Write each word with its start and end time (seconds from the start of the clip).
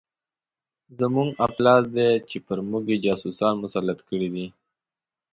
زموږ 0.99 1.29
افلاس 1.47 1.83
دی 1.95 2.09
چې 2.29 2.37
پر 2.47 2.57
موږ 2.69 2.83
یې 2.91 2.97
جاسوسان 3.05 3.53
مسلط 3.63 3.99
کړي 4.09 4.29
دي. 4.35 4.45